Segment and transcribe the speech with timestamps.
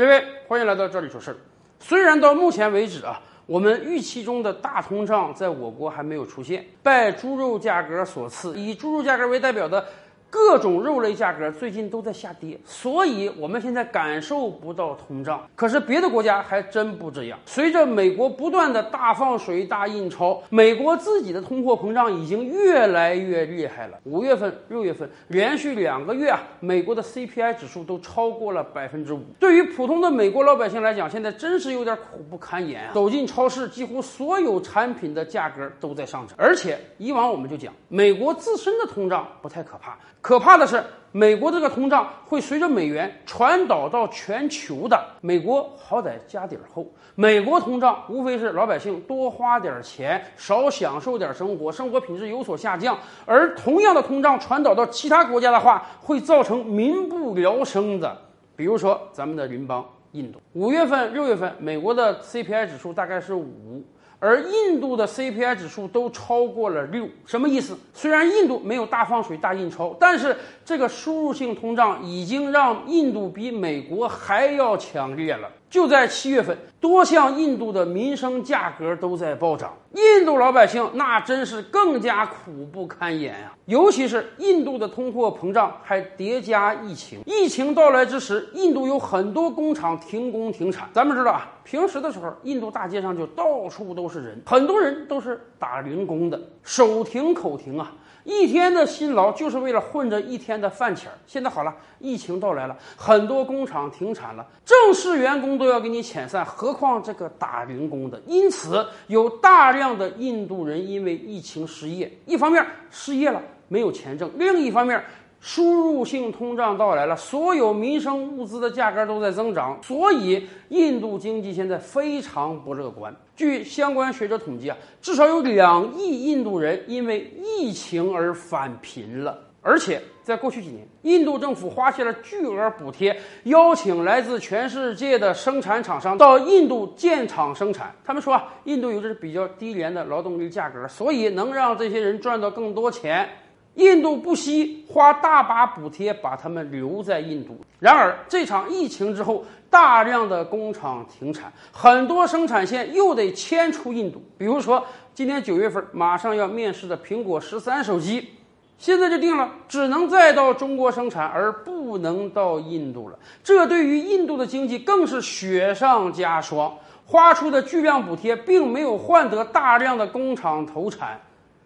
[0.00, 1.36] 各位，欢迎来到这里说事儿。
[1.78, 9.84] 虽然到目前为止啊，我们预期中的大通胀在我国还没有出现，拜猪肉价格所赐，以猪肉价格为代表的。
[10.30, 15.44] 各种肉类价格最近都在下跌，所以我们现在感受不到通胀。
[15.56, 17.38] 可是别的国家还真不这样。
[17.44, 23.98] 随着美国不断的大放水、大印钞，美国自己的通货膨胀已经越来越厉害了。
[24.04, 29.20] 五月份、六月份连续两个月啊，美国的 CPI 指数都超过了百分之五。
[29.40, 32.90] 对于普通的美国老百姓来讲，现在真是有点苦不堪言啊！
[32.94, 36.36] 走进超市，几乎所有产品的价格都在上涨。
[36.38, 39.98] 而且以往我们就讲，美国自身的通胀不太可怕。
[40.20, 45.02] 可怕的是，美国这个通胀会随着美元传导到全球的。
[45.20, 52.98] 美国好歹家底儿厚，美国通胀无非是老百姓多花点钱，少享受点生活，生活品质有所下降。
[53.24, 58.16] 而同样的通胀传导到其他国家的话，会造成民不聊生的。
[58.54, 63.82] 比如说咱们的邻邦印度，五月份、六月份，美国的 CPI 指数大概是五。
[64.20, 67.76] 而印度的 CPI 指数都超过了六，什么意思？
[67.94, 75.50] 虽然印度没有大放水、大印钞，但是这个输入性通胀已经让印度比美国还要强烈了。
[75.70, 83.52] 就在七月份，多项印度的民生价格都在暴涨，印度老百姓那真是更加苦不堪言呀！
[83.66, 90.88] 尤其是印度的通货膨胀还叠加疫情，疫情到来之时，印度有很多工厂停工停产。
[90.92, 97.92] 咱们知道啊，平时的时候，印度大街上就到处都是人，很多人都是打零工的，手停口停啊。
[98.22, 101.16] 一天的辛劳就是为了混着一天的饭钱儿。
[101.26, 108.20] 现在好了，疫情到来了，很多工厂停产了，正式员工都要给你遣散，何况这个打零工的？
[108.26, 115.00] 因此，有大量的印度人因为疫情失业，一方面失业了没有钱挣，另一方面。
[115.42, 123.10] 输入性通胀到来了，所有民生物资的价格都在增长，所以印度经济现在非常不乐观。
[123.34, 129.38] 据相关学者统计啊，至少有两亿印度人因为疫情而返贫了。
[129.62, 137.94] 而且在过去几年，印度政府花下了巨额补贴，邀请来自全世界的生产厂商到印度建厂生产。
[138.04, 143.28] 他们说啊，印度有着比较低廉的劳动力价格，所以能让这些人赚到更多钱。
[143.74, 147.58] 印度不惜花大把补贴把他们留在印度。
[147.78, 154.20] 然而，这场疫情之后，大量的工厂停产，很多生产线又得迁出印度。
[154.36, 154.84] 比如说，
[155.14, 158.30] 今年九月份马上要面世的苹果十三手机，
[158.80, 163.18] 现在就定了，只能再到中国生产，而不能到印度了。
[163.44, 166.74] 这对于印度的经济更是雪上加霜。
[167.04, 171.20] 花出的巨量补贴并没有换得大量的工厂投产，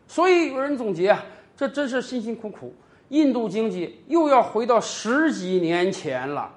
[0.09, 1.25] 所以有人总结啊。
[1.57, 2.75] 这真是辛辛苦苦，
[3.11, 6.51] 印度经济又要回到十几年前了。